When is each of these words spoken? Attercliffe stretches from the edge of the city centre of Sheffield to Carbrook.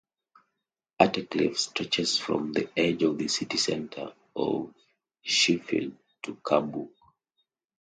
Attercliffe 0.99 1.59
stretches 1.59 2.17
from 2.17 2.53
the 2.53 2.69
edge 2.75 3.03
of 3.03 3.19
the 3.19 3.27
city 3.27 3.57
centre 3.57 4.11
of 4.35 4.73
Sheffield 5.21 5.95
to 6.23 6.33
Carbrook. 6.43 6.89